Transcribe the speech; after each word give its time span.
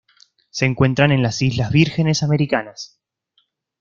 Se 0.49 0.65
encuentran 0.65 1.11
en 1.11 1.21
las 1.21 1.43
Islas 1.43 1.71
Vírgenes 1.71 2.23
Americanas. 2.23 2.99